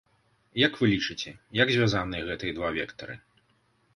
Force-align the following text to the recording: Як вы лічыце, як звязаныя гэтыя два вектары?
Як 0.61 0.79
вы 0.83 0.87
лічыце, 0.93 1.33
як 1.59 1.73
звязаныя 1.77 2.23
гэтыя 2.29 2.57
два 2.61 2.69
вектары? 2.81 3.15